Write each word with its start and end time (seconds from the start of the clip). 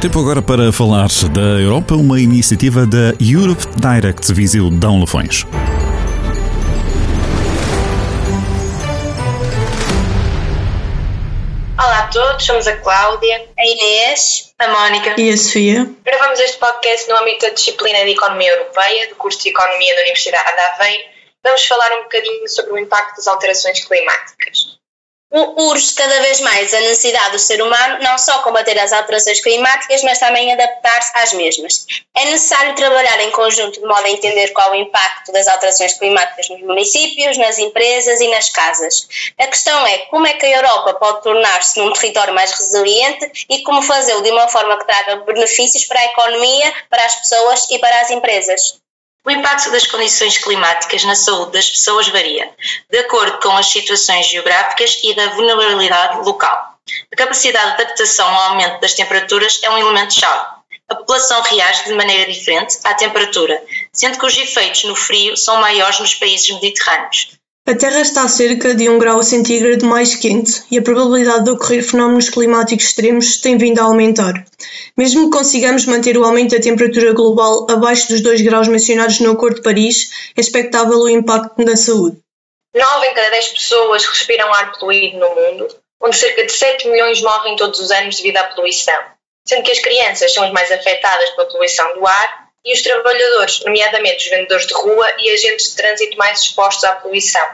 Tempo 0.00 0.20
agora 0.20 0.40
para 0.40 0.72
falar 0.72 1.08
da 1.34 1.60
Europa, 1.60 1.96
uma 1.96 2.20
iniciativa 2.20 2.86
da 2.86 3.12
Europe 3.20 3.66
Direct 3.74 4.32
Viseu 4.32 4.70
Dão 4.70 5.00
Lafões. 5.00 5.44
Olá 11.76 11.98
a 11.98 12.06
todos, 12.12 12.46
somos 12.46 12.68
a 12.68 12.76
Cláudia, 12.76 13.44
a 13.58 13.66
Inês, 13.66 14.54
a 14.60 14.68
Mónica 14.68 15.20
e 15.20 15.30
a 15.30 15.36
Sofia. 15.36 15.90
Gravamos 16.04 16.38
este 16.38 16.58
podcast 16.58 17.08
no 17.08 17.16
âmbito 17.16 17.46
da 17.46 17.52
disciplina 17.52 18.04
de 18.04 18.12
Economia 18.12 18.52
Europeia, 18.52 19.08
do 19.08 19.16
curso 19.16 19.42
de 19.42 19.48
Economia 19.48 19.96
da 19.96 20.02
Universidade 20.02 20.54
de 20.54 20.60
Aveiro. 20.60 21.02
Vamos 21.42 21.66
falar 21.66 21.98
um 21.98 22.02
bocadinho 22.04 22.48
sobre 22.48 22.72
o 22.72 22.78
impacto 22.78 23.16
das 23.16 23.26
alterações 23.26 23.84
climáticas 23.84 24.57
urge 25.30 25.92
cada 25.94 26.20
vez 26.22 26.40
mais 26.40 26.72
a 26.72 26.80
necessidade 26.80 27.32
do 27.32 27.38
ser 27.38 27.60
humano 27.60 27.98
não 28.02 28.16
só 28.16 28.38
combater 28.42 28.78
as 28.78 28.92
alterações 28.92 29.40
climáticas, 29.40 30.02
mas 30.02 30.18
também 30.18 30.52
adaptar-se 30.52 31.10
às 31.14 31.32
mesmas. 31.34 31.86
É 32.16 32.24
necessário 32.26 32.74
trabalhar 32.74 33.20
em 33.20 33.30
conjunto 33.30 33.80
de 33.80 33.86
modo 33.86 34.04
a 34.04 34.10
entender 34.10 34.48
qual 34.52 34.70
o 34.70 34.74
impacto 34.74 35.30
das 35.32 35.46
alterações 35.46 35.98
climáticas 35.98 36.48
nos 36.48 36.62
municípios, 36.62 37.36
nas 37.36 37.58
empresas 37.58 38.20
e 38.20 38.28
nas 38.28 38.48
casas. 38.50 39.32
A 39.38 39.46
questão 39.46 39.86
é 39.86 39.98
como 40.06 40.26
é 40.26 40.32
que 40.32 40.46
a 40.46 40.56
Europa 40.56 40.94
pode 40.94 41.22
tornar-se 41.22 41.78
num 41.78 41.92
território 41.92 42.34
mais 42.34 42.52
resiliente 42.52 43.46
e 43.50 43.62
como 43.62 43.82
fazê-lo 43.82 44.22
de 44.22 44.30
uma 44.30 44.48
forma 44.48 44.78
que 44.78 44.86
traga 44.86 45.16
benefícios 45.16 45.84
para 45.84 46.00
a 46.00 46.06
economia, 46.06 46.72
para 46.88 47.04
as 47.04 47.16
pessoas 47.16 47.70
e 47.70 47.78
para 47.78 48.00
as 48.00 48.10
empresas. 48.10 48.78
O 49.24 49.30
impacto 49.30 49.70
das 49.70 49.86
condições 49.86 50.38
climáticas 50.38 51.04
na 51.04 51.14
saúde 51.14 51.52
das 51.52 51.68
pessoas 51.68 52.08
varia, 52.08 52.50
de 52.90 52.98
acordo 52.98 53.38
com 53.40 53.50
as 53.56 53.66
situações 53.66 54.26
geográficas 54.28 54.98
e 55.02 55.14
da 55.14 55.28
vulnerabilidade 55.30 56.24
local. 56.24 56.78
A 57.12 57.16
capacidade 57.16 57.76
de 57.76 57.82
adaptação 57.82 58.26
ao 58.26 58.50
aumento 58.50 58.80
das 58.80 58.94
temperaturas 58.94 59.60
é 59.62 59.70
um 59.70 59.78
elemento-chave. 59.78 60.58
A 60.88 60.94
população 60.94 61.42
reage 61.42 61.84
de 61.84 61.92
maneira 61.92 62.32
diferente 62.32 62.78
à 62.84 62.94
temperatura, 62.94 63.62
sendo 63.92 64.18
que 64.18 64.24
os 64.24 64.36
efeitos 64.36 64.84
no 64.84 64.96
frio 64.96 65.36
são 65.36 65.60
maiores 65.60 66.00
nos 66.00 66.14
países 66.14 66.48
mediterrâneos. 66.50 67.37
A 67.68 67.74
Terra 67.74 68.00
está 68.00 68.22
a 68.22 68.28
cerca 68.28 68.74
de 68.74 68.88
um 68.88 68.98
grau 68.98 69.22
centígrado 69.22 69.84
mais 69.84 70.14
quente 70.14 70.64
e 70.70 70.78
a 70.78 70.82
probabilidade 70.82 71.44
de 71.44 71.50
ocorrer 71.50 71.82
fenómenos 71.82 72.30
climáticos 72.30 72.86
extremos 72.86 73.36
tem 73.42 73.58
vindo 73.58 73.78
a 73.78 73.82
aumentar. 73.82 74.42
Mesmo 74.96 75.30
que 75.30 75.36
consigamos 75.36 75.84
manter 75.84 76.16
o 76.16 76.24
aumento 76.24 76.56
da 76.56 76.62
temperatura 76.62 77.12
global 77.12 77.66
abaixo 77.70 78.08
dos 78.08 78.22
2 78.22 78.40
graus 78.40 78.68
mencionados 78.68 79.20
no 79.20 79.32
Acordo 79.32 79.56
de 79.56 79.62
Paris, 79.62 80.08
é 80.34 80.40
expectável 80.40 80.96
o 80.98 81.10
impacto 81.10 81.62
na 81.62 81.76
saúde. 81.76 82.16
9 82.74 83.06
em 83.06 83.12
cada 83.12 83.28
10 83.32 83.48
pessoas 83.48 84.06
respiram 84.06 84.50
ar 84.54 84.72
poluído 84.78 85.18
no 85.18 85.28
mundo, 85.28 85.68
onde 86.00 86.16
cerca 86.16 86.46
de 86.46 86.52
7 86.52 86.88
milhões 86.88 87.20
morrem 87.20 87.54
todos 87.54 87.80
os 87.80 87.90
anos 87.90 88.16
devido 88.16 88.38
à 88.38 88.44
poluição, 88.44 88.98
sendo 89.46 89.62
que 89.62 89.72
as 89.72 89.80
crianças 89.80 90.32
são 90.32 90.42
as 90.42 90.52
mais 90.52 90.72
afetadas 90.72 91.28
pela 91.32 91.46
poluição 91.46 91.92
do 91.96 92.06
ar 92.06 92.47
e 92.64 92.72
os 92.72 92.82
trabalhadores, 92.82 93.60
nomeadamente 93.64 94.24
os 94.24 94.30
vendedores 94.30 94.66
de 94.66 94.74
rua 94.74 95.06
e 95.18 95.30
agentes 95.30 95.70
de 95.70 95.76
trânsito 95.76 96.16
mais 96.18 96.40
expostos 96.40 96.84
à 96.84 96.92
poluição. 96.96 97.46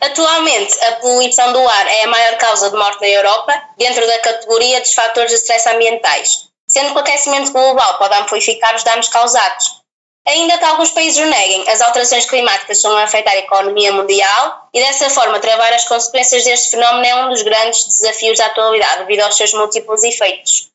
Atualmente, 0.00 0.78
a 0.84 0.92
poluição 0.96 1.52
do 1.52 1.66
ar 1.66 1.86
é 1.86 2.04
a 2.04 2.08
maior 2.08 2.36
causa 2.36 2.70
de 2.70 2.76
morte 2.76 3.00
na 3.00 3.08
Europa, 3.08 3.52
dentro 3.78 4.06
da 4.06 4.18
categoria 4.18 4.80
dos 4.80 4.92
fatores 4.92 5.30
de 5.30 5.36
stress 5.38 5.68
ambientais, 5.68 6.48
sendo 6.68 6.92
que 6.92 6.96
o 6.96 7.00
aquecimento 7.00 7.52
global 7.52 7.98
pode 7.98 8.14
amplificar 8.14 8.74
os 8.74 8.84
danos 8.84 9.08
causados. 9.08 9.82
Ainda 10.26 10.56
que 10.56 10.64
alguns 10.64 10.90
países 10.90 11.18
o 11.18 11.26
neguem, 11.26 11.68
as 11.68 11.82
alterações 11.82 12.24
climáticas 12.24 12.78
estão 12.78 12.96
a 12.96 13.04
afetar 13.04 13.34
a 13.34 13.38
economia 13.38 13.92
mundial 13.92 14.68
e, 14.72 14.80
dessa 14.80 15.10
forma, 15.10 15.38
travar 15.38 15.72
as 15.72 15.84
consequências 15.84 16.44
deste 16.44 16.70
fenómeno 16.70 17.06
é 17.06 17.14
um 17.24 17.28
dos 17.28 17.42
grandes 17.42 17.84
desafios 17.84 18.38
da 18.38 18.46
atualidade, 18.46 19.00
devido 19.00 19.20
aos 19.20 19.36
seus 19.36 19.52
múltiplos 19.52 20.02
efeitos. 20.02 20.70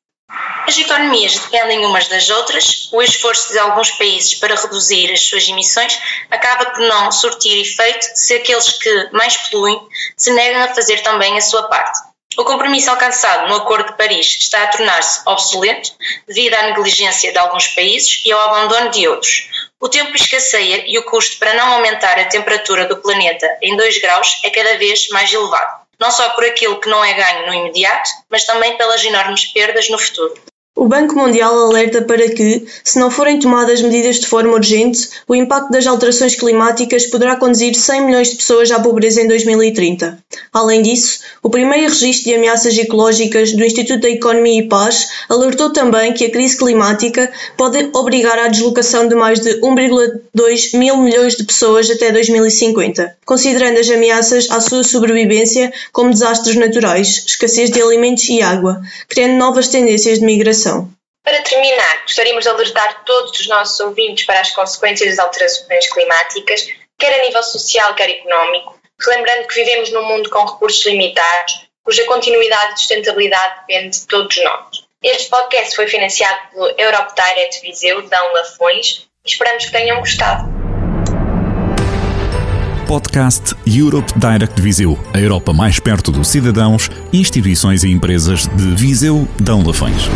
As 0.67 0.77
economias 0.77 1.37
dependem 1.37 1.85
umas 1.85 2.07
das 2.07 2.29
outras, 2.29 2.89
o 2.91 3.01
esforço 3.01 3.51
de 3.51 3.59
alguns 3.59 3.91
países 3.91 4.35
para 4.35 4.55
reduzir 4.55 5.11
as 5.11 5.21
suas 5.21 5.47
emissões 5.47 5.99
acaba 6.29 6.65
por 6.67 6.79
não 6.81 7.11
surtir 7.11 7.61
efeito 7.61 8.05
se 8.15 8.35
aqueles 8.35 8.77
que 8.77 9.09
mais 9.11 9.35
poluem 9.37 9.81
se 10.15 10.31
negam 10.31 10.63
a 10.63 10.73
fazer 10.73 11.01
também 11.01 11.37
a 11.37 11.41
sua 11.41 11.63
parte. 11.63 11.99
O 12.37 12.45
compromisso 12.45 12.91
alcançado 12.91 13.49
no 13.49 13.55
Acordo 13.55 13.91
de 13.91 13.97
Paris 13.97 14.37
está 14.39 14.63
a 14.63 14.67
tornar-se 14.67 15.21
obsoleto 15.25 15.91
devido 16.27 16.53
à 16.53 16.63
negligência 16.63 17.31
de 17.31 17.37
alguns 17.37 17.67
países 17.69 18.21
e 18.23 18.31
ao 18.31 18.39
abandono 18.39 18.91
de 18.91 19.07
outros. 19.07 19.49
O 19.79 19.89
tempo 19.89 20.15
escasseia 20.15 20.83
e 20.87 20.97
o 20.99 21.03
custo 21.03 21.37
para 21.39 21.55
não 21.55 21.73
aumentar 21.73 22.19
a 22.19 22.25
temperatura 22.25 22.85
do 22.85 22.97
planeta 22.97 23.47
em 23.61 23.75
2 23.75 24.01
graus 24.01 24.39
é 24.43 24.49
cada 24.49 24.77
vez 24.77 25.09
mais 25.09 25.33
elevado 25.33 25.88
não 25.99 26.11
só 26.11 26.29
por 26.29 26.45
aquilo 26.45 26.79
que 26.79 26.89
não 26.89 27.03
é 27.03 27.13
ganho 27.13 27.47
no 27.47 27.53
imediato, 27.53 28.09
mas 28.29 28.45
também 28.45 28.77
pelas 28.77 29.03
enormes 29.03 29.45
perdas 29.45 29.89
no 29.89 29.97
futuro. 29.97 30.33
O 30.79 30.87
Banco 30.87 31.13
Mundial 31.13 31.59
alerta 31.59 32.01
para 32.03 32.29
que, 32.29 32.65
se 32.85 32.97
não 32.97 33.11
forem 33.11 33.37
tomadas 33.37 33.81
medidas 33.81 34.17
de 34.17 34.25
forma 34.25 34.53
urgente, 34.53 35.09
o 35.27 35.35
impacto 35.35 35.71
das 35.71 35.85
alterações 35.85 36.35
climáticas 36.35 37.05
poderá 37.05 37.35
conduzir 37.35 37.75
100 37.75 38.05
milhões 38.05 38.29
de 38.29 38.37
pessoas 38.37 38.71
à 38.71 38.79
pobreza 38.79 39.21
em 39.21 39.27
2030. 39.27 40.17
Além 40.53 40.81
disso, 40.81 41.19
o 41.43 41.49
primeiro 41.49 41.89
registro 41.89 42.29
de 42.29 42.35
ameaças 42.35 42.77
ecológicas 42.77 43.51
do 43.51 43.65
Instituto 43.65 44.03
da 44.03 44.09
Economia 44.09 44.61
e 44.61 44.69
Paz 44.69 45.09
alertou 45.27 45.73
também 45.73 46.13
que 46.13 46.23
a 46.23 46.31
crise 46.31 46.57
climática 46.57 47.29
pode 47.57 47.89
obrigar 47.93 48.39
à 48.39 48.47
deslocação 48.47 49.05
de 49.05 49.15
mais 49.15 49.41
de 49.41 49.59
1,2 49.59 50.77
mil 50.77 50.95
milhões 50.95 51.35
de 51.35 51.43
pessoas 51.43 51.91
até 51.91 52.09
2050, 52.09 53.17
considerando 53.25 53.79
as 53.79 53.89
ameaças 53.89 54.49
à 54.49 54.61
sua 54.61 54.85
sobrevivência 54.85 55.73
como 55.91 56.11
desastres 56.11 56.55
naturais, 56.55 57.25
escassez 57.27 57.69
de 57.69 57.81
alimentos 57.81 58.29
e 58.29 58.41
água, 58.41 58.81
criando 59.09 59.37
novas 59.37 59.67
tendências 59.67 60.19
de 60.19 60.25
migração. 60.25 60.68
Para 61.23 61.41
terminar, 61.43 62.01
gostaríamos 62.03 62.43
de 62.43 62.49
alertar 62.49 63.03
todos 63.03 63.39
os 63.39 63.47
nossos 63.47 63.79
ouvintes 63.79 64.25
para 64.25 64.39
as 64.39 64.51
consequências 64.51 65.09
das 65.09 65.19
alterações 65.19 65.91
climáticas, 65.91 66.67
quer 66.97 67.19
a 67.19 67.23
nível 67.23 67.43
social, 67.43 67.93
quer 67.93 68.09
económico, 68.09 68.79
relembrando 68.99 69.47
que 69.47 69.55
vivemos 69.55 69.91
num 69.91 70.07
mundo 70.07 70.29
com 70.29 70.45
recursos 70.45 70.85
limitados, 70.85 71.67
cuja 71.83 72.05
continuidade 72.05 72.73
e 72.73 72.79
sustentabilidade 72.79 73.61
depende 73.61 73.99
de 73.99 74.07
todos 74.07 74.35
nós. 74.43 74.89
Este 75.01 75.29
podcast 75.29 75.75
foi 75.75 75.87
financiado 75.87 76.37
pelo 76.51 76.67
Europe 76.77 77.13
Direct 77.15 77.61
Viseu, 77.61 78.01
Dão 78.09 78.33
Lafões, 78.33 79.07
e 79.25 79.29
esperamos 79.29 79.65
que 79.65 79.71
tenham 79.71 79.99
gostado. 79.99 80.49
Podcast 82.85 83.55
Europe 83.67 84.11
Direct 84.17 84.59
Viseu, 84.59 84.97
a 85.13 85.19
Europa 85.19 85.53
mais 85.53 85.79
perto 85.79 86.11
dos 86.11 86.27
cidadãos, 86.27 86.89
instituições 87.13 87.83
e 87.83 87.91
empresas 87.91 88.47
de 88.47 88.75
Viseu, 88.75 89.27
Dão 89.39 89.63
Lafões. 89.65 90.09